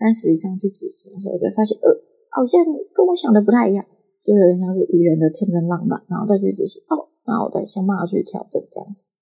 [0.00, 1.92] 但实际上去执行的时候，我就会发现，呃，
[2.32, 2.64] 好像
[2.96, 3.84] 跟我想的不太一样，
[4.24, 9.12] 就有点像是愚人的天真浪漫，然后再去执行，哦，然后我再想办法去调整这样子。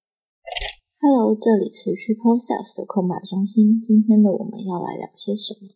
[1.02, 5.66] Hello，这里是 Triple Sales 的空白中心，今天的我们要来聊些什么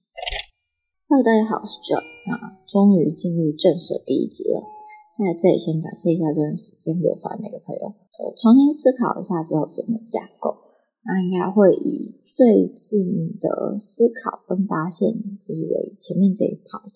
[1.11, 1.99] ？Hello，大家好，我是 Joe，
[2.31, 4.63] 那终于进入正式第一集了，
[5.19, 7.91] 在这里先感谢一下这段时间给我发每个朋友，
[8.23, 10.62] 我重新思考一下之后怎么架构。
[11.05, 15.11] 那应该会以最近的思考跟发现，
[15.43, 16.87] 就是为前面这一 part，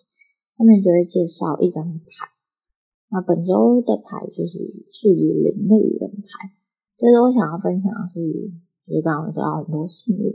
[0.56, 2.30] 后面就会介绍一张牌。
[3.10, 4.58] 那本周的牌就是
[4.90, 6.54] 数字零的愚人牌。
[6.96, 8.22] 这周我想要分享的是，
[8.86, 10.30] 就是刚刚得到很多幸运，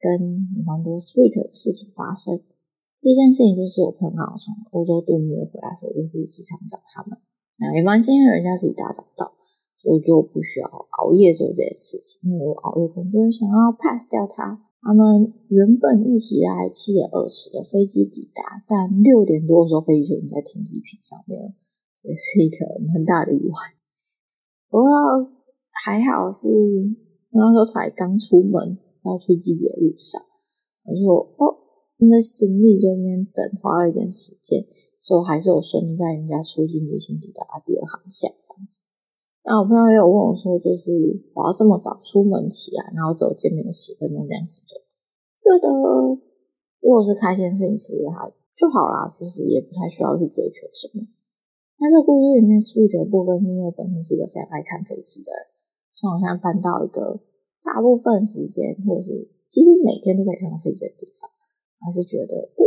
[0.00, 2.40] 跟蛮多 sweet 的事情发生。
[3.00, 7.18] 第一件事情就是我朋友刚好从欧洲度蜜月回来，所以就去机场找他们。
[7.60, 9.32] 那也蛮幸运，人家自己大早到。
[9.82, 14.62] 所以就不需要熬夜做这件事情，因为我熬夜可能就会想要 pass 掉它。
[14.78, 21.50] 他们原本预期在七点二十的飞机抵达，但六点多的时候飞机就已经在停机坪上面了，
[22.02, 23.54] 也是一个很大的意外。
[24.70, 24.86] 不过
[25.70, 26.46] 还好是
[27.30, 30.22] 那时候才刚出门要去季节路上，
[30.86, 31.58] 我就哦，
[31.98, 34.66] 那行李就那边等，花了一点时间，
[34.98, 38.82] 所以我还是有顺利在人家出境之前抵达第二航厦这样子。
[39.44, 40.90] 那我朋友也有问我说，就是
[41.34, 44.78] 我要这么早出门起来，然后只有见面的十分钟这样子的，
[45.34, 45.66] 觉得
[46.78, 51.02] 如果是开心的事情，其实还就好啦，就是也不太需要去追求什么。
[51.82, 55.50] 那这个故事里面 sweet 的部分，是因为我本身是一个非常爱看飞机的人，
[55.90, 57.18] 所以我现在搬到一个
[57.66, 59.10] 大部分时间或者是
[59.50, 61.26] 几乎每天都可以看到飞机的地方，
[61.82, 62.62] 还是觉得哦，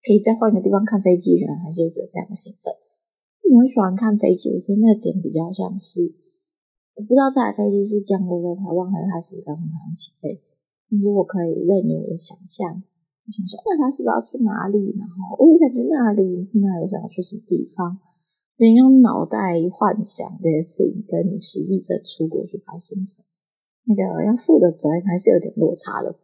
[0.00, 2.72] 可以再换一个地方看飞机，人还是觉得非常的兴奋。
[3.48, 6.14] 我很喜欢看飞机，我觉得那个点比较像是，
[6.94, 10.44] 我不知道这台飞机是降落在台湾还是它是刚从台湾起飞，
[10.90, 14.92] 但是我可以任由我想象，我想说，那它是不是要去哪里？
[15.00, 16.22] 然后我也想去那里，
[16.60, 17.96] 那我想要去什么地方？
[18.60, 23.24] 你用脑袋幻想这些事情，跟你实际在出国去拍行程，
[23.88, 26.20] 那个要负的责任还是有点落差的。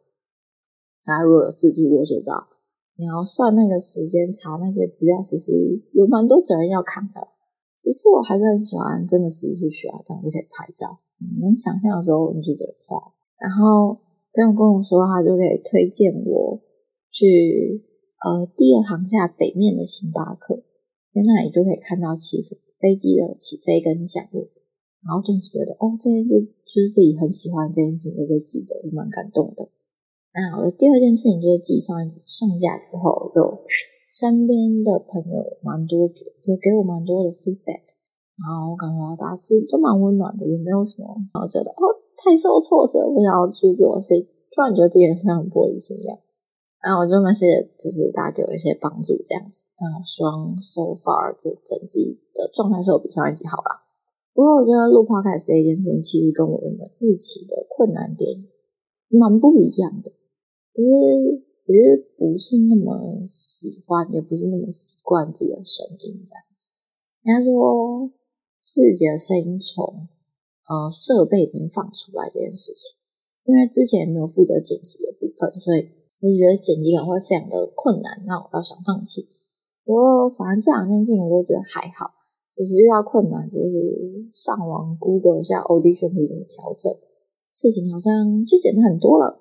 [1.06, 2.52] 大家如果有自助过就知道。
[2.96, 5.50] 你要算那个时间，查那些资料，其实
[5.92, 7.26] 有蛮多责任要扛的。
[7.78, 11.02] 只是我还是很喜欢真的实际出去啊，这样就可以拍照。
[11.18, 13.12] 你能想象的时候，你就这样画。
[13.38, 13.98] 然后
[14.32, 16.60] 朋友跟我说，他就可以推荐我
[17.10, 17.84] 去
[18.24, 20.56] 呃第二航下北面的星巴克，
[21.12, 24.48] 在那里就可以看到起飞飞机的起飞跟降落。
[25.04, 29.68] 然后顿时觉得，哦，这件事就是自己很喜欢这件事情，又被记得，也蛮感动的。
[30.34, 33.38] 那我的第二件事情就是继上一集上架之后，就
[34.10, 37.94] 身边的朋友蛮多给，有给我蛮多的 feedback，
[38.42, 41.82] 然后我感觉大家其实都蛮温暖的，也没有什么，然后觉得哦
[42.18, 46.18] 太受挫折，不想要去做事情，突然觉得自己像玻璃心一样。
[46.82, 49.70] 然后我就蛮谢谢，就是大家给我一些帮助这样子。
[49.78, 53.86] 那我希望 so far 这整集的状态是有比上一集好吧？
[54.34, 58.28] 不过我觉得录 podcast 这一件事情，其实跟我原本预期的困难点
[59.08, 60.10] 蛮不一样的。
[60.74, 60.90] 就是，
[61.64, 66.74] 我觉得不是那么喜欢，也不是那么习惯自己的声音这样子。
[67.22, 68.10] 人家说
[68.58, 70.10] 自己的声音从
[70.66, 72.98] 呃设备里面放出来这件事情，
[73.46, 75.86] 因为之前没有负责剪辑的部分，所以
[76.18, 79.22] 我就觉得剪辑可能会非常的困难，那我倒想放弃。
[79.86, 82.10] 不过反正这两件事情我都觉得还好，
[82.50, 86.90] 就是遇到困难就是上网 Google 一下 Audition 可以怎么调整，
[87.54, 89.38] 事情好像就简单很多了，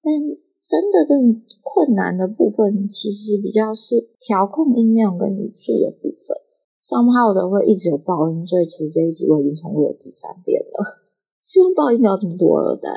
[0.00, 0.47] 但。
[0.68, 6.36] 真的，真的困难的部分其实比较是调控音量跟语速的部分。
[6.78, 11.00] 上号的会一直有爆音，所以其实这一集我已经重录了第三遍了。
[11.40, 12.92] 希望爆音不要这么多了，但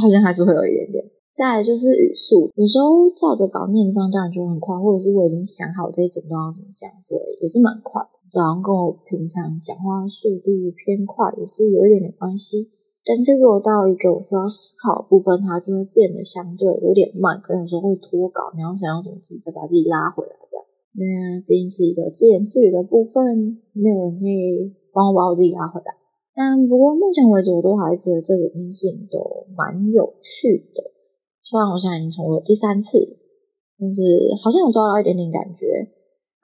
[0.00, 1.04] 好像还是会有一点点。
[1.36, 8.00] 再来就是语速，有时候照着稿念的方当然就很快，或者是我已经想好这一整段要怎么讲，所以也是蛮快。
[8.32, 12.68] 就好像跟我平常讲话速度偏快也是有一点点关系。
[13.02, 18.54] 但是如果到一个我需要思考的部分，它就会变得相对有点慢，可能有时候会脱稿。
[18.54, 20.62] 然后想要怎么自己再把自己拉回来，这样，
[20.94, 25.90] 因为毕竟是一个自言自语的部分，没有人可以帮我把我自己拉回来。
[26.30, 29.18] 但不过目前为止，我都还觉得这件事情都
[29.58, 30.94] 蛮有趣的。
[31.42, 33.02] 虽然我现在已经重录第三次，
[33.82, 33.98] 但是
[34.38, 35.66] 好像有抓到一点点感觉。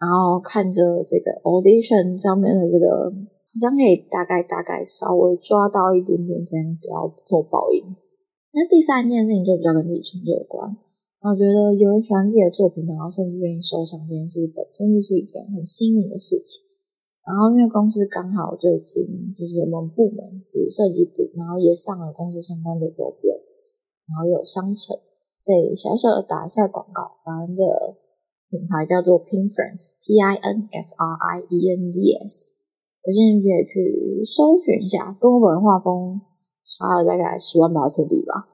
[0.02, 3.14] 然后看着这个 audition 上面的这个。
[3.58, 7.82] 好像可以大概大概稍微抓到一点点，这样不要做报应。
[8.54, 10.70] 那第三件事情就比较跟自己创作有关。
[11.18, 16.62] 我觉得有人喜欢自己的作品，然后甚至愿意收藏这件事，本身就是一件很幸运的事情。
[17.26, 23.34] 然后因为公司刚好最近就是我们部门就是设计部，然后也上了公司相关的周边，
[24.06, 24.96] 然后有商城，
[25.42, 27.98] 这里小小的打一下广告，反正这个
[28.48, 32.57] 品牌叫做 Pin Friends，P I N F R I E N D S，
[33.08, 36.20] 有兴趣可以去搜寻一下，跟我本人画风
[36.60, 38.44] 差了大概十万八千里吧。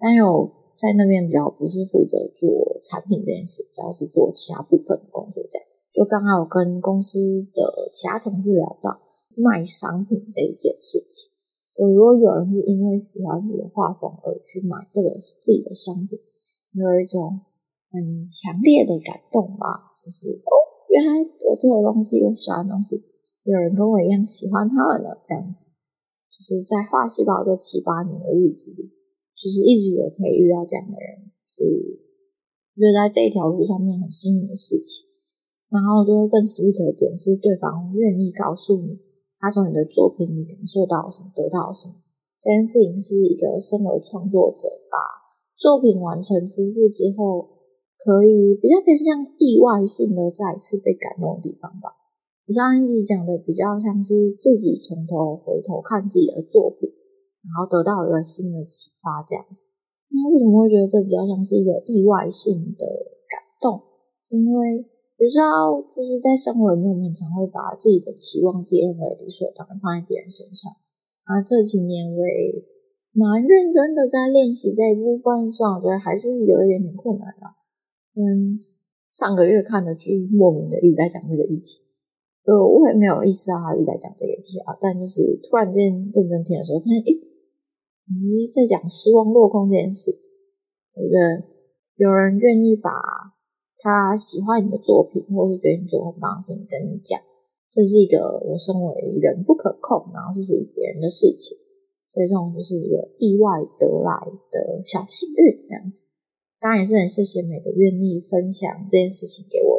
[0.00, 0.48] 但是我
[0.80, 2.48] 在那边比较不是负责做
[2.80, 5.44] 产品这件事，主要是做其他部分的工作。
[5.44, 7.20] 这样就刚好跟公司
[7.52, 7.60] 的
[7.92, 8.96] 其他同事聊到
[9.36, 11.28] 卖商品这一件事情。
[11.76, 16.16] 就如果有人是因为喜欢你的画风而去买这个自己的商品，
[16.80, 17.44] 有一种
[17.92, 18.00] 很
[18.32, 20.52] 强烈的感动吧，就是哦，
[20.88, 22.96] 原来我做的东西，我喜欢的东西，
[23.44, 25.66] 有人跟我一样喜欢他们的样子。
[26.32, 28.90] 就是在画细胞这七八年的日子里，
[29.36, 31.62] 就是一直以为可以遇到这样的人，是
[32.74, 35.06] 觉得在这一条路上面很幸运的事情。
[35.70, 38.98] 然后就会更 sweet 的点是，对方愿意告诉你。
[39.38, 41.94] 他从你的作品里感受到什么，得到什么？
[42.38, 44.98] 这件事情是一个身为创作者把
[45.56, 47.48] 作品完成出去之后，
[47.96, 52.01] 可以比较偏向意外性的再一次被感动的地方吧。
[52.52, 56.92] 上一集讲的比较像是自己从头回头看自己的作品，
[57.42, 59.72] 然后得到了一个新的启发，这样子。
[60.12, 62.84] 那为什么会觉得这比较像是一个意外性的
[63.26, 63.80] 感动？
[64.22, 64.92] 是因为。
[65.22, 70.66] 不知道，就是在生活里面，我们常会把自己的期望、自己认为理所当然放在别人身上。
[71.22, 72.66] 啊，这几年我也
[73.12, 77.54] 蛮认真的在练习这一部分，虽然我觉得还是有一点点困难啦。
[78.18, 78.58] 嗯，
[79.12, 81.86] 上个月看的剧，莫名的一直在讲这个议题，
[82.44, 84.76] 呃，我也没有意识到他是在讲这个题啊。
[84.80, 87.10] 但就是突然间认真听的时候，发现，诶，
[88.08, 90.10] 咦，在讲失望落空这件事。
[90.94, 91.46] 我觉得
[91.96, 92.90] 有人愿意把。
[93.82, 97.18] 他喜欢你的作品，或是觉得你做很棒的事情，跟你讲，
[97.66, 101.58] 这是一个我身为人不可控，然后是属于别人的事情，
[102.14, 104.14] 所以这种就是一个意外得来
[104.54, 105.66] 的小幸运。
[105.66, 105.82] 这样，
[106.62, 109.71] 当然也是很谢谢每个愿意分享这件事情给我。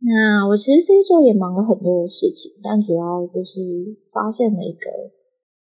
[0.00, 3.60] 那我其实这一周也忙了很多的事情，但主要就是
[4.12, 4.90] 发现了一个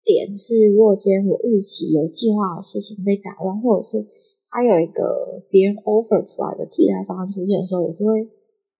[0.04, 4.06] 点是，如果今天我预期有计划的事情被打乱，或者是。
[4.50, 8.24] 他有一个别人 offer 出来的替代方案出现的时候，我就会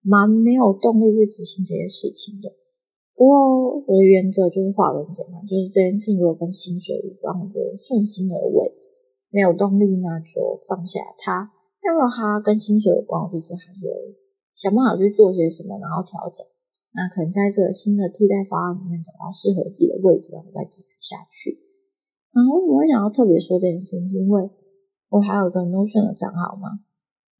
[0.00, 2.48] 蛮没有动力去执行这些事情的。
[3.12, 8.64] 不过我的原则就是话很简单，就是这件事情如果跟薪水无关，我就顺心而为；
[9.28, 11.52] 没有动力那就放下它。
[11.84, 13.92] 但如果它跟薪水有关，我就是还是会
[14.58, 16.42] 想办法去做些什么，然后调整。
[16.90, 21.54] 那可能在这个新的替代方案里面找到适合自己的位置，然后再继续下去。
[22.34, 24.50] 然后我会想要特别说这件事情，是因为。
[25.10, 26.84] 我还有一个 Notion 的账号嘛？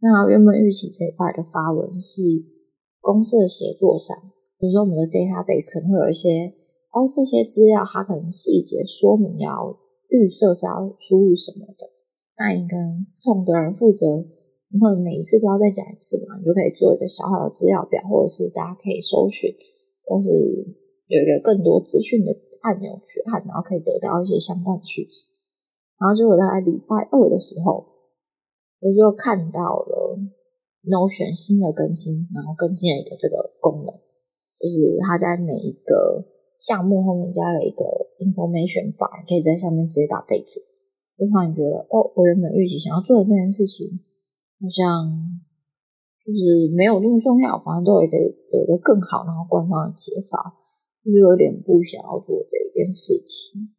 [0.01, 2.23] 那原本预期这一块的发文是
[2.99, 4.17] 公司的协作上，
[4.57, 6.57] 比如说我们的 database 可能会有一些
[6.97, 9.77] 哦，这些资料它可能细节说明要
[10.09, 11.93] 预设是要输入什么的，
[12.41, 14.25] 那你跟不同的人负责，
[14.69, 16.37] 你会每一次都要再讲一次嘛？
[16.37, 19.49] 你就可以做一个小小的资料表，或者是大家可以搜寻，
[20.05, 20.29] 或是
[21.09, 25.33] 有一个更多资讯的按钮去按，然后可以得到一些相关的讯息。
[25.97, 27.81] 然后就我在礼拜二的时候，
[28.85, 30.21] 我就看到了
[30.85, 33.91] Notion 新的更新，然后更新了一个这个功能，
[34.55, 36.23] 就是它在每一个
[36.61, 37.85] 项目后面加了一个
[38.21, 40.61] information bar，可以在上面直接打备注。
[41.19, 43.99] 就突然觉得，哦，我原本预期想要做的那件事情，
[44.59, 45.07] 好像
[46.27, 50.59] 就是没有那么重要，反正都有一个有一个更好然后官方的解法，
[51.01, 53.71] 就有点不想要做这一件事情。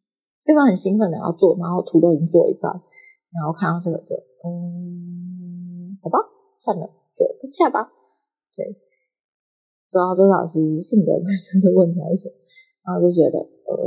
[0.42, 2.72] 对方很兴奋的要做，然后图都已经做一半，
[3.30, 6.18] 然后看到这个就嗯，好吧，
[6.58, 6.82] 算了，
[7.14, 7.86] 就放下吧。
[8.56, 8.66] 对，
[9.92, 12.34] 不知道这老师性格本身的问题还是什么，
[12.82, 13.78] 然后就觉得呃，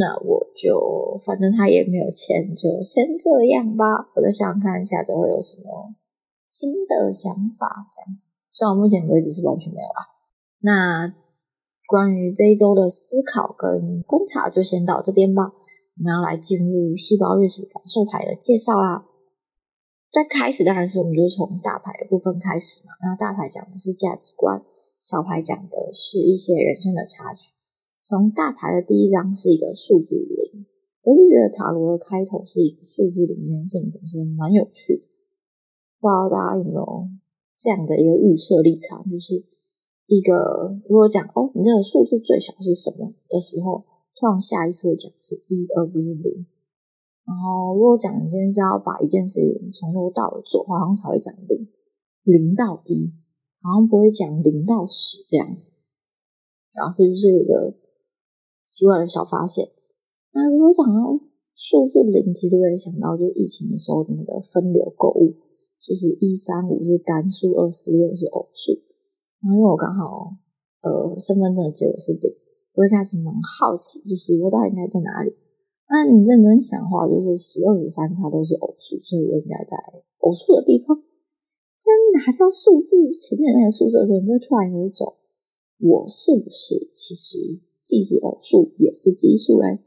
[0.00, 0.72] 那我就
[1.20, 3.84] 反正他也没有钱，就先这样吧。
[4.16, 5.92] 我再想想看下周会有什么
[6.48, 8.32] 新的想法这样子。
[8.50, 10.00] 虽然我目前为止是完全没有啦。
[10.60, 11.14] 那。
[11.90, 15.42] 关于这一周的思考跟观察，就先到这边吧。
[15.98, 19.06] 我们要来进入细胞日史感受牌的介绍啦。
[20.12, 22.94] 在开始，当然是我们就从大牌的部分开始嘛。
[23.02, 24.62] 那大牌讲的是价值观，
[25.02, 27.54] 小牌讲的是一些人生的插曲。
[28.10, 30.66] 从大牌的第一张是一个数字零，
[31.04, 35.06] 我是觉得塔罗的开头是一个数字零这件事情本身蛮有趣的。
[36.00, 37.06] 不知道大家有没有
[37.56, 39.46] 这样的一个预设立场，就是。
[40.10, 43.84] 一个如果讲哦，你这个数字最小是什么的时候，
[44.18, 46.44] 通常下意识会讲是一，而不是零。
[47.24, 51.68] 然后如果讲你今天是要把一件事情从头到尾做，好像才会讲零，
[52.24, 53.14] 零到一，
[53.62, 55.70] 好像不会讲零到十这样子。
[56.72, 57.72] 然后这就是一个
[58.70, 59.66] 奇怪的小发现。
[60.30, 61.18] 那如果想要
[61.50, 65.34] 数字零，其实我也想到，就疫情的时候的那个分流购物，
[65.82, 68.78] 就是一三五是单数，二四六是偶数。
[69.42, 70.38] 然后因为我刚好
[70.86, 72.30] 呃身份证的结尾是零，
[72.78, 75.34] 我一开始蛮好奇，就是我到底应该在哪里？
[75.90, 79.74] 那你认真想的话，就是十二十三它都是偶数，所以我应该在
[80.22, 80.96] 偶数的地方。
[81.82, 85.16] 但拿掉数字前面那个数字的时候，你就突然有一种，
[85.80, 89.80] 我是不是其实既是偶数也是奇数嘞？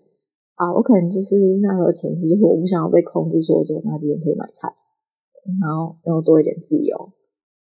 [0.56, 4.70] 啊，我可能就是那时候潜意识就是我不想要被控制，说我那几天可以买菜，
[5.60, 7.12] 然后让我多一点自由，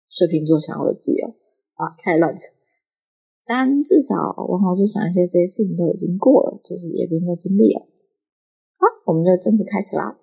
[0.09, 1.27] 水瓶座想要的自由
[1.75, 2.49] 啊，开始乱扯。
[3.45, 7.81] 但至少往好处想一些，这些事情都已经过了，就是也不用再经历了。
[8.77, 10.17] 好我们就正式开始啦。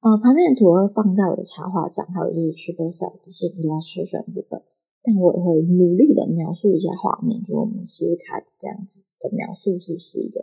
[0.00, 4.62] 呃，盘面图会放在我的插画上，还有就是 Triple Cell 底线 Illustration 部分。
[5.02, 10.40] 但我也会努力的描述一下画面，就我们试试看这样子的描述是不是一个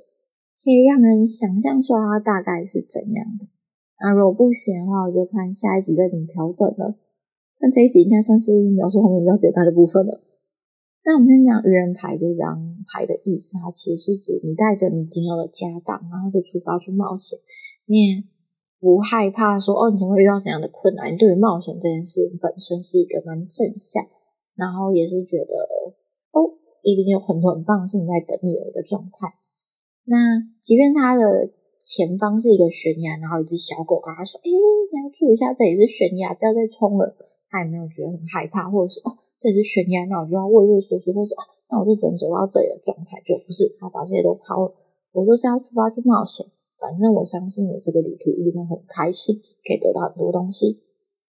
[0.61, 3.47] 可以让人想象出它大概是怎样的。
[4.01, 6.95] 那如果不行的话，我就看下一集再怎么调整了。
[7.59, 10.23] 但这一集应该算是描述后面比较简单的部分了。
[11.03, 17.39] 那我们先讲愚人牌这张牌的意思，它其实是指你带着你仅有的家当，然后就出发去冒险，
[17.85, 18.23] 你也
[18.79, 21.11] 不害怕说哦，你将会遇到怎样的困难。
[21.13, 24.03] 你对于冒险这件事本身是一个蛮正向，
[24.59, 25.55] 然后也是觉得
[26.35, 29.39] 哦，一定有很多很棒的事情在等你的一个状态。
[30.03, 31.49] 那即便它的
[31.79, 37.15] 前方是一个悬崖，然后一只小狗跟他说：“哎，你要注意一下，这里是悬崖，不要再冲了。”
[37.49, 44.75] 他也没有觉得很害怕，或者是哦，这里是悬崖，那我就要畏畏缩缩，或是啊，那我就只能走到这里的状态，就不是他把这些都抛了。
[45.13, 46.45] 我就是要出发去冒险，
[46.77, 49.33] 反正我相信我这个旅途一定会很开心，
[49.65, 50.77] 可以得到很多东西。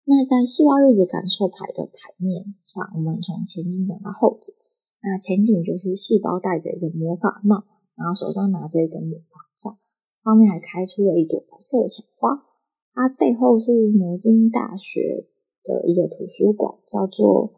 [0.09, 4.57] 那在细胞日子感受牌的牌面上，我们从前景讲到后景。
[5.05, 7.63] 那前景就是细胞戴着一个魔法帽，
[7.95, 9.77] 然后手上拿着一个魔法杖，
[10.25, 12.43] 上面还开出了一朵白色的小花。
[12.95, 15.29] 它背后是牛津大学。
[15.69, 17.53] 的一个图书馆叫做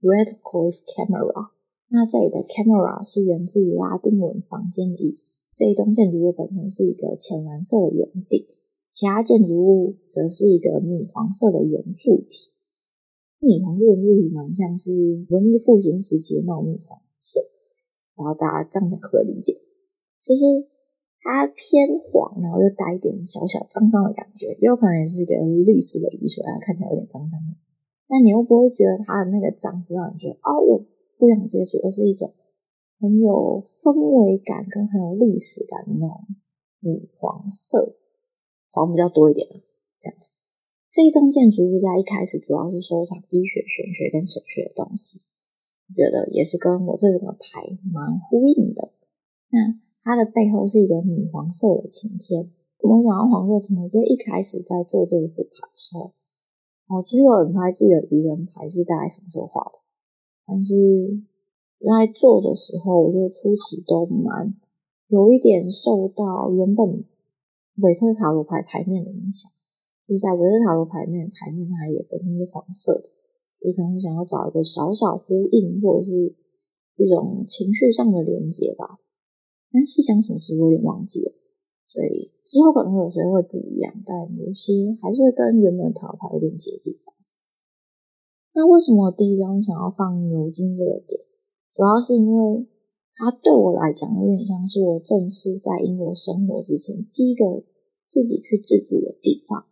[0.00, 1.50] Redcliffe Camera，
[1.90, 5.44] 那这里的 Camera 是源自于拉丁文“房间”的意思。
[5.54, 8.44] 这一栋建筑物本身是一个浅蓝色的圆顶，
[8.92, 12.52] 其他建筑物则是一个米黄色的圆柱体。
[13.40, 17.40] 米黄色圆柱体蛮像是文艺复兴时期的那种米黄色，
[18.14, 19.56] 然后大家这样讲可不可以理解？
[20.22, 20.44] 就是
[21.24, 25.34] 它偏黄，然后又带一点小小脏脏的感觉，也有可能也是一个
[25.64, 27.56] 历史累积出来，看起来有点脏脏的。
[28.06, 30.78] 但你又不会觉得它的那个脏是让你觉得哦，我
[31.16, 32.30] 不想接触，而是一种
[33.00, 36.22] 很有氛围感跟很有历史感的那种
[36.78, 37.96] 米黄色，
[38.72, 39.46] 黄比较多一点
[40.00, 40.30] 这样子。
[40.90, 45.30] 这一栋建筑物在一开始主要是收藏医学、玄学跟神学的东西，
[45.86, 47.62] 我觉得也是跟我这整个牌
[47.92, 48.94] 蛮呼应的。
[49.50, 49.78] 那。
[50.04, 52.50] 它的背后是一个米黄色的晴天。
[52.80, 56.12] 我想要黄色晴，我觉得一开始在做这一副牌的时候，
[56.88, 59.78] 哦，其实我很不太记得愚人牌是大概什么时候画的，
[60.44, 60.74] 但是
[61.78, 64.52] 在做的时候，我觉得初期都蛮
[65.06, 67.04] 有一点受到原本
[67.82, 69.50] 维特塔罗牌牌面的影响。
[70.06, 73.10] 就是在维特塔罗牌面牌面，它也本身是黄色的，
[73.58, 76.34] 就可能会想要找一个小小呼应，或者是
[76.96, 78.98] 一种情绪上的连接吧。
[79.70, 81.32] 但细想什么其实有点忘记了，
[81.88, 87.36] 所以之后可能会有些会不一样，但有些还是会跟原本的塔牌有点接近这样子。
[88.54, 91.22] 那为什么第一张想要放牛津这个点？
[91.72, 92.68] 主要是因为
[93.16, 97.64] 它对我来讲有点像是我正式在英国生活之前第一个
[98.12, 99.64] 自己去自助的地方。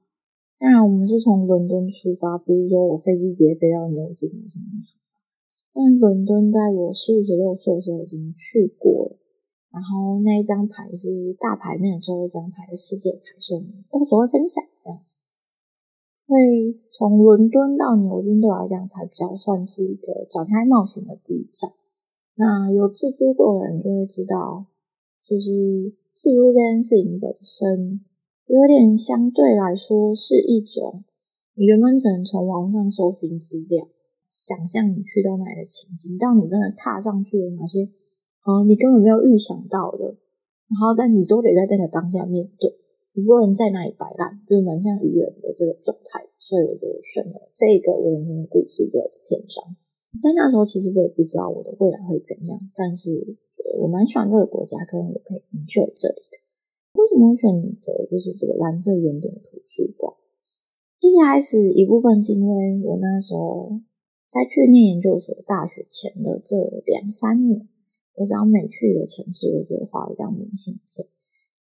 [0.57, 5.21] 当然，我们是从伦敦出发，不是说我飞机直接飞到牛津从那边出发。
[5.77, 9.21] 但伦敦在我十五十六岁的时候已经去过了。
[9.69, 13.61] 然后那一张牌是大牌面的最后一张牌，世界牌，所以
[13.93, 15.21] 到时候会分享这样子。
[16.25, 21.71] 会从伦敦到牛津对我来讲才比较算是一个展开冒险的第一站。
[22.35, 24.67] 那有自助过的人就会知道，
[25.23, 28.01] 就是自助这件事情本身
[28.51, 31.05] 有点相对来说是一种，
[31.55, 33.87] 你原本只能从网上搜寻资料，
[34.27, 37.87] 想象你去到哪里的情景，到你真的踏上去有哪些。
[38.43, 40.19] 哦，你根本没有预想到的，
[40.67, 42.75] 然后但你都得在那个当下面对，
[43.15, 49.63] 你不能在那里摆烂，就是蛮像愚人的这个状态，所以我就选了这个我人生的故事作为篇章。
[50.19, 53.15] 在那时候，其实我也不知道我的未来会怎样，但是
[53.47, 56.50] 觉得我蛮喜欢这个国家，跟我可以明确这里的。
[57.01, 57.49] 为什么选
[57.81, 60.13] 择就是这个蓝色圆点的图书馆？
[61.01, 63.81] 一开始一部分是因为我那时候
[64.29, 67.67] 在去念研究所、大学前的这两三年。
[68.17, 71.09] 我只要每去一个城市，我就会画一张明信片。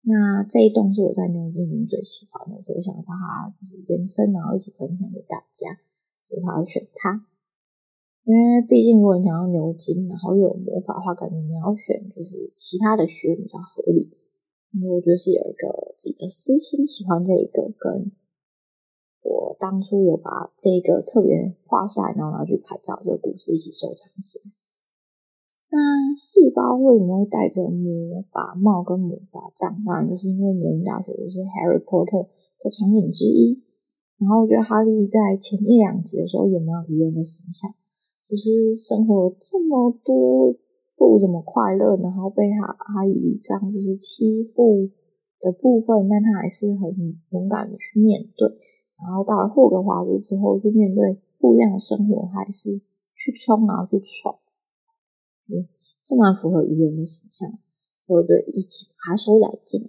[0.04, 5.72] 那这一栋是我在牛津里面最喜欢的，所以我想把它就是延伸，然后一起分享给大家，
[6.28, 7.24] 所以才会选它。
[8.26, 14.12] 因为毕竟如果你想要牛津，然后又有魔法的话，感觉你要选就是其他的学比较合理。
[14.70, 18.12] 我就是有一个自己的私心，喜欢这一个，跟
[19.26, 24.54] 我当初有把这个特别画下来，然后拿去拍照，这个故事一起收藏起来。
[25.74, 29.84] 那细胞为什么会戴着魔法帽跟魔法杖？
[29.84, 32.30] 当然就是因为牛津大学就是 Harry Potter
[32.62, 33.66] 的场景之一。
[34.18, 37.70] 然后我觉得哈利在前一两集的时候也没有愚人的形象，
[38.30, 40.56] 就是生活这么多。
[41.00, 44.92] 不怎么快乐，然后被他阿姨这样就是欺负
[45.40, 46.92] 的部分，但他还是很
[47.32, 48.44] 勇敢的去面对。
[49.00, 52.84] 然后到了霍格华兹之后，去面对不一样的生活，还是
[53.16, 54.36] 去冲，然后去闯。
[55.48, 55.72] 嗯，
[56.04, 57.48] 这蛮符合愚人的形象。
[58.06, 59.80] 我觉得一起把它收在进。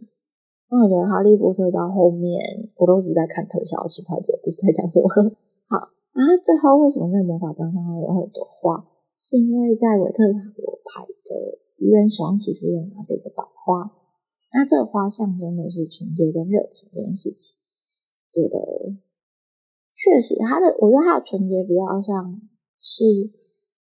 [0.71, 2.39] 那我觉得哈利波特到后面，
[2.77, 5.09] 我都只在看特效去拍这个故事在讲什么。
[5.67, 8.87] 好，那最后为什么在魔法章上会有很多花？
[9.21, 13.93] 是因为在维特法国牌的愚人手其实有拿这个白花，
[14.51, 17.61] 那这个花象征的是纯洁跟热情这件事情。
[18.33, 18.97] 觉得
[19.93, 22.41] 确实，他的我觉得他的纯洁比较像
[22.79, 23.05] 是，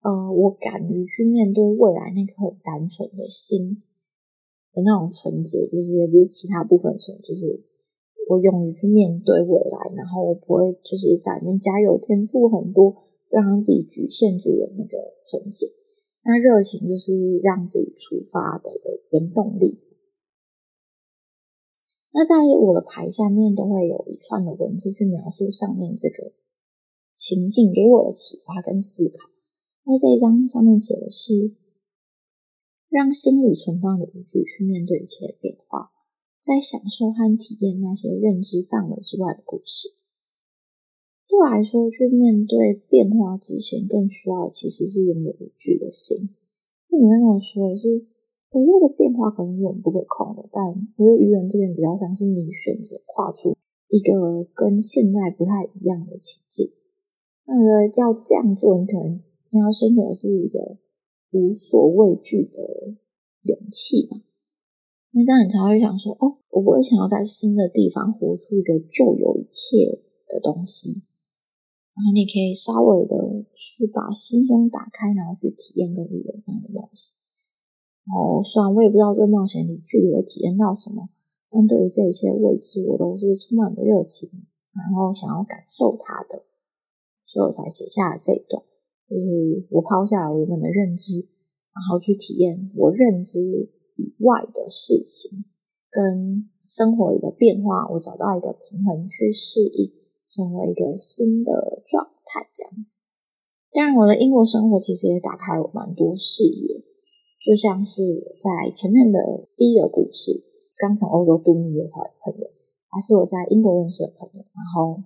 [0.03, 3.79] 呃，我敢于去面对未来那颗很单纯的心
[4.73, 7.63] 的那种纯洁，就是也不是其他部分纯，就是
[8.27, 13.12] 我勇于去面对未来，然后我不会就是在里面加油添醋很多。
[13.41, 15.65] 让自己局限住了那个纯洁，
[16.21, 17.11] 那热情就是
[17.41, 18.69] 让自己出发的
[19.09, 19.81] 原动力。
[22.11, 26.33] 那在我的牌下面都会有一串的文字去描述上面这个
[27.15, 29.31] 情境给我的启发跟思考。
[29.85, 31.55] 那这一张上面写的是，
[32.87, 35.89] 让心里存放的无惧去面对一切变化，
[36.39, 40.02] 在享受和体验那些认知范围之外的故事。
[41.33, 46.29] 对我来说，去面对变化之前，更需要的其实是拥有无惧的心。
[46.89, 48.05] 那你们这么说也是，
[48.51, 53.57] 所有的变化可能是我们不可控的，但我觉得愚人这边比较像是你选择跨出
[53.89, 56.69] 一个跟现在不太一样的情境。
[57.47, 60.77] 那我觉得要这样做，你可能你要先有是一个
[61.31, 62.93] 无所畏惧的
[63.41, 64.21] 勇气吧。
[65.13, 71.01] 那这样你才会想说，哦，我不会想要在新的地方活出一个旧有一切的东西。
[71.93, 77.17] 然后你可以稍微的去把心胸打开，然后去体验跟旅游一样的冒险。
[78.03, 81.07] 然后虽然我也不知道这冒险里具体会体验到什么，
[81.49, 84.27] 但对于这一切未知，我都是充满了热情，
[84.73, 86.43] 然后想要感受它的，
[87.25, 88.61] 所以我才写下了这一段。
[89.07, 93.39] 就是我抛下了原本的认知，然后去体验我认知
[93.95, 95.45] 以外的事情，
[95.91, 99.93] 跟生活里的变化，我找到一个平衡去适应。
[100.27, 103.01] 成为一个新的状态，这样子。
[103.71, 106.85] 当然，我的英国生活其实也打开了蛮多视野，
[107.41, 110.45] 就像是我在前面的第一个故事，
[110.77, 112.47] 刚从欧洲度蜜月回来的朋友，
[112.89, 115.01] 还是我在英国认识的朋友，然后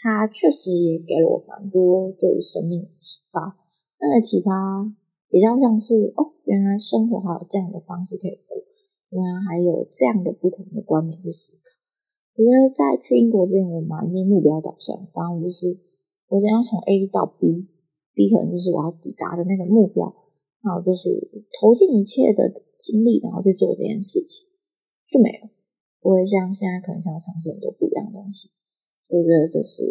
[0.00, 3.58] 他确实也给了我蛮多对于生命的启发。
[4.00, 4.50] 那个启发
[5.28, 8.56] 比较像是，哦，原来生活还有这样的方式可以过，
[9.10, 11.77] 原来还有这样的不同的观点去思考。
[12.38, 15.74] 我觉得在去英国之前，我蛮就是目标导向，当然就是
[16.30, 20.06] 我想要从 A 到 B，B 可能就是我要抵达的那个目标，
[20.62, 21.10] 然后就是
[21.58, 22.46] 投进一切的
[22.78, 24.46] 精力，然后去做这件事情
[25.10, 25.50] 就没有。
[25.98, 28.54] 我会像现在可能想要尝试很多不一样的东西，
[29.10, 29.82] 我觉得这是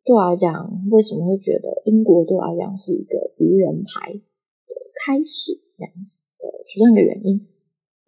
[0.00, 0.48] 对我来讲，
[0.88, 4.72] 为什么会觉得英国对我来讲是一个愚人牌的
[5.04, 7.46] 开始这样子的其中一个原因。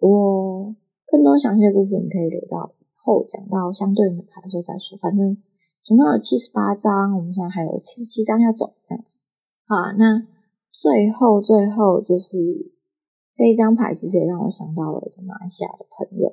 [0.00, 0.74] 不过
[1.12, 2.72] 更多详细的故事，我们可以留到。
[3.03, 5.37] 后讲到相对应的牌的时候再说，反正
[5.83, 9.19] 总共有七十八张，我们现在还有七十七张要走，这样子。
[9.67, 10.27] 好，那
[10.71, 12.38] 最后最后就是
[13.35, 16.31] 这一张牌，其实也让我想到了一个马来西亚的朋友。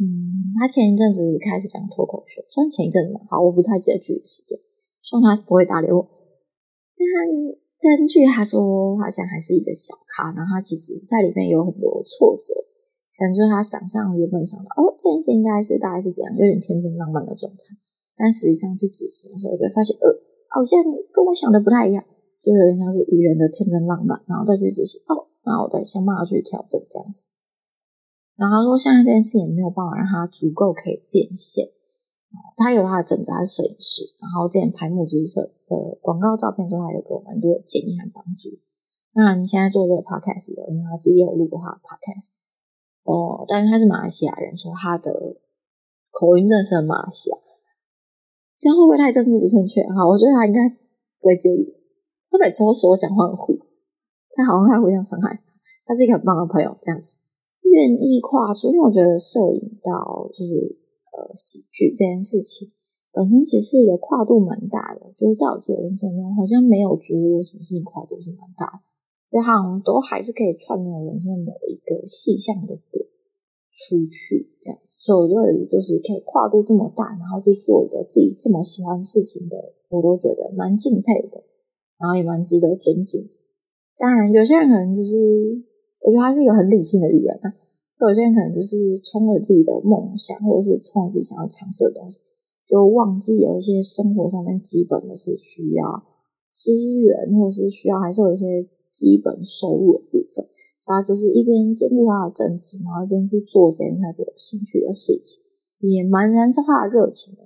[0.00, 4.56] 嗯，他前一阵子开始讲脱口秀，虽然前一阵子好，我不太记得具体时间，
[5.02, 6.08] 希望他是不会打理我。
[6.96, 12.71] 但根据他说，好像还是一个小咖，然后他其实在里面有很多挫折。
[13.18, 17.76] 感觉他想象原本想到哦，这件事应该是大概是这样，有点天真浪漫的状态。
[18.16, 20.06] 但实际上去执行的时候，就会发现呃，
[20.48, 22.04] 好像跟我想的不太一样，
[22.44, 27.24] 就有点像是愚人的天真浪漫，然后再去执行哦，然后我再想办法去调整这样子。
[28.36, 31.68] 然后他说，现在这件事也没有办法让他足够可以变现。
[32.56, 38.48] 他有他的正职，他是摄影师，然后之前拍木之社的广告照片的时候，他有给我蛮多的建议和帮助。
[39.12, 42.32] 那你现在做这个 podcast 有，因为他自己也有录过他的 podcast。
[43.04, 45.10] 哦，但是他是马来西亚人，所以他的
[46.10, 47.36] 口音真的是很马来西亚。
[48.58, 49.82] 这样会不会太政治不正确？
[49.82, 51.66] 哈，我觉得他应该不会介意。
[52.30, 53.58] 他每次都说我讲话很虎，
[54.34, 55.42] 他好像他互相伤害。
[55.84, 57.18] 他是一个很棒的朋友，这样子
[57.62, 60.54] 愿意跨出，因为我觉得摄影到就是
[61.10, 62.70] 呃喜剧这件事情
[63.10, 65.12] 本身其实是一个跨度蛮大的。
[65.16, 68.80] 就是在我自己的人生中，好像没有觉得我什么事情跨度是蛮大的，
[69.32, 73.08] 就好像都还是可以串联人生某一个细项的点。
[73.72, 79.56] 出去这样子，所以我对于就是可以跨度这么大，然后去做一个自己这么喜欢事情的，
[79.88, 81.40] 我都觉得蛮敬佩的，
[81.96, 83.26] 然后也蛮值得尊敬。
[83.96, 85.16] 当然，有些人可能就是，
[86.04, 87.48] 我觉得他是一个很理性的语言啊。
[88.04, 92.20] 有些人可能就是冲了自己的梦想，或者是冲了自己想要尝试的东西，
[92.68, 95.84] 就忘记有一些生活上面基本的是需要
[96.52, 100.46] 资源，或者是需要还是有一些基本收入的部分。
[100.84, 105.40] 他就是一边兼顾他的政治，然后一边去做这件他觉得有兴趣的事情，
[105.80, 107.42] 也蛮燃烧他的热情的。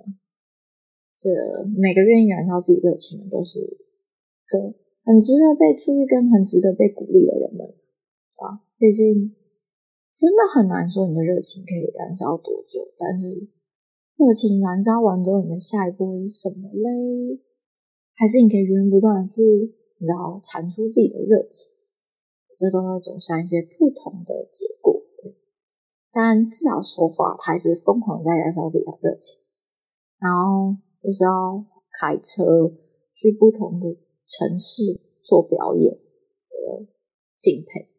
[1.17, 4.73] 觉得每个愿意燃烧自己热情的，都是个
[5.05, 7.65] 很值得被注意跟很值得被鼓励的人们
[8.37, 8.61] 啊。
[8.77, 9.33] 毕竟
[10.17, 13.29] 真的很难说你的热情可以燃烧多久，但是
[14.17, 17.39] 热情燃烧完之后，你的下一步会是什么嘞？
[18.15, 21.75] 还是你可以源源不断的去，然后产出自己的热情？
[22.57, 25.03] 这都会走向一些不同的结果，
[26.11, 29.39] 但至少手法还是疯狂在燃烧自己的热情，
[30.17, 31.63] 然后就是要
[32.01, 32.73] 开车
[33.13, 33.93] 去不同的
[34.25, 36.87] 城市做表演，觉得
[37.37, 37.93] 敬佩。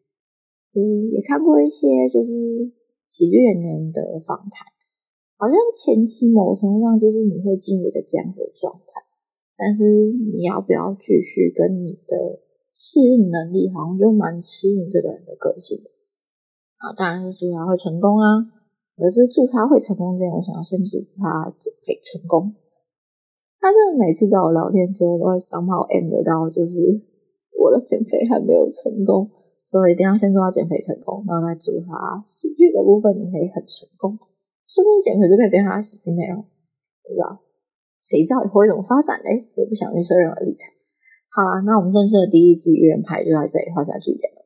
[0.75, 2.35] 嗯，也看过一些就是
[3.07, 4.67] 喜剧演员的访谈，
[5.37, 9.01] 好像前期某程度上就是你会进入一个这样子的状态，
[9.59, 9.83] 但是
[10.31, 12.47] 你要不要继续跟你的？
[12.71, 15.75] 适应能力好像就蛮吃你这个人的个性
[16.79, 18.55] 啊，当然是祝他会成功啊。
[18.95, 22.55] 而是祝他会成功之前，我想要先祝福他减肥成功。
[23.59, 26.79] 他真的每次找我聊天之后，都会 somehow end 到就是
[27.59, 29.27] 我的减肥还没有成功，
[29.63, 34.15] 所以一定要先祝他减肥成功，然后再祝他喜剧的部分也可以很成功。
[34.63, 36.43] 说不定减肥就可以变成他喜剧内容，
[37.03, 37.39] 不知道
[38.01, 39.51] 谁知道以后会怎么发展嘞？
[39.55, 40.71] 我不想预设任何立场。
[41.29, 44.39] 好啊，那我们正式的第一季预言牌就在这里画下句点了。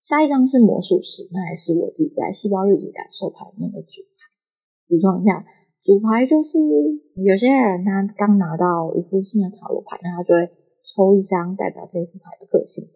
[0.00, 4.30] 下一张是魔术师，那也是我自己在细胞日子感受牌里面的主牌。
[4.88, 5.44] 补充一下，
[5.82, 6.58] 主牌就是
[7.22, 10.46] 有些人他刚拿到一副新的塔罗牌，那他就会
[10.82, 12.90] 抽一张代表这一副牌的个性牌。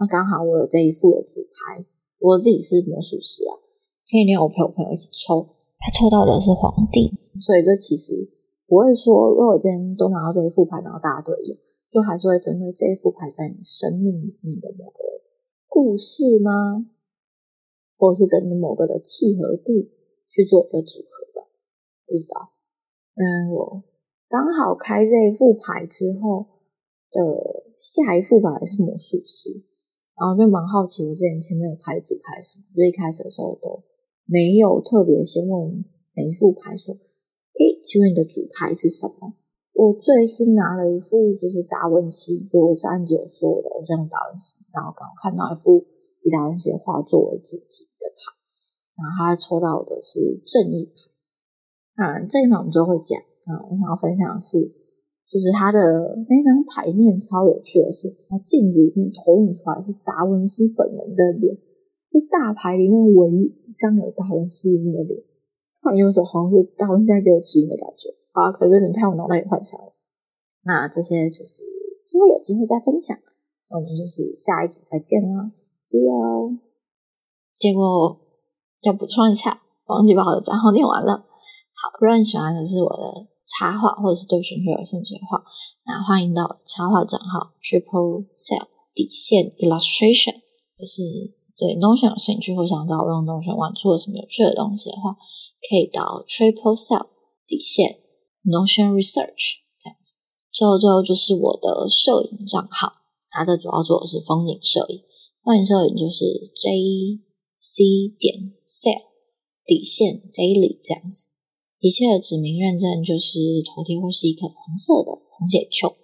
[0.00, 1.84] 那刚好我有这一副的主牌，
[2.18, 3.60] 我自己是魔术师啊。
[4.04, 5.44] 前几天我陪我朋友一起抽，
[5.78, 8.16] 他抽到的是皇帝，所以这其实
[8.70, 11.58] 不会说，如果今天都拿到这一副牌，然后大家对应。
[11.90, 15.02] 就还是会针对这一副牌在你生命里面的某个
[15.66, 16.86] 故事吗？
[17.98, 19.90] 或者是跟你某个的契合度
[20.30, 21.50] 去做一个组合吧？
[22.06, 22.54] 不知道。
[23.18, 23.82] 嗯，我
[24.28, 26.46] 刚好开这一副牌之后
[27.10, 29.50] 的下一副牌是魔术师，
[30.14, 33.82] 然后就蛮好奇，我之前前面的牌组牌什么，就一开始的时候都
[34.26, 36.94] 没有特别先问每一副牌说
[37.60, 39.36] ：“诶，请问你的主牌是什么？”
[39.76, 45.80] 我最新拿了一副就是达文西，就我上一集有说的，我像达文西，然后刚看到一副
[46.24, 48.20] 以达文西的画作为主题的牌，
[48.96, 52.04] 然后他抽到的是正义牌。
[52.04, 53.16] 啊，正义牌我们之后会讲
[53.48, 54.60] 啊，我想要分享的是，
[55.24, 55.80] 就是他的
[56.28, 61.56] 那张牌面超有趣的是，他镜子里面投影出来是达文西本人的脸，
[62.12, 65.24] 就大牌里面唯一一张有达文西的那个脸，
[65.90, 68.14] 突然有种好像是达文西在给我指引的感觉。
[68.30, 69.90] 啊，可是你看我脑袋也幻想了。
[70.62, 71.64] 那这些就是
[72.06, 73.18] 之后有机会再分享。
[73.70, 76.58] 我们就是下一集再见啦，See you。
[77.58, 78.20] 结果
[78.82, 81.26] 要补充一下，忘记把我的账号念完了。
[81.74, 85.42] 好，如果你喜欢的是我的插画，或者是对玄学有兴趣的话，
[85.86, 90.38] 那欢迎到插画账号 Triple Cell 底线 Illustration，
[90.78, 91.02] 就是
[91.58, 95.16] 对 Notion 有兴趣或想知道我用 Notion 玩出了什么有趣的东西的话，
[95.68, 97.08] 可以到 Triple Cell
[97.46, 97.98] 底线。
[98.42, 100.16] Notion Research 这样子，
[100.50, 102.90] 最后最后就是我的摄影账号，
[103.28, 105.04] 它这主要做的是风景摄影，
[105.44, 106.24] 风景摄影就是
[106.56, 107.20] J
[107.60, 107.84] C
[108.18, 109.12] 点 Sell
[109.66, 111.28] 底线 Daily 这样子，
[111.80, 115.99] 一切的指名认证就是头贴或是一颗黄色的红血球。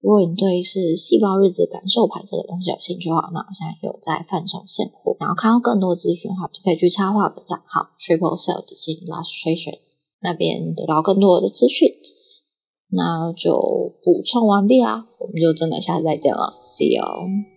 [0.00, 9.78] 如果你对是细胞日子感受牌这个东西有兴趣的话，那我现在有在贩售现货，然后看到更多资讯的话，就可以去插画的账号 Triple Sale 底线 Illustration。
[10.22, 11.88] 那边得到更多的资讯，
[12.88, 13.54] 那就
[14.02, 17.49] 补充完毕啦，我们就真的下次再见了，See you。